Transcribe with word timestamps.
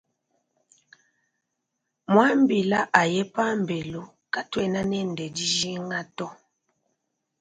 Muambila 2.11 2.79
aye 3.01 3.21
pambelu 3.35 4.01
katuena 4.33 4.81
nende 4.91 5.25
dijinga 5.35 5.99
to. 6.17 6.27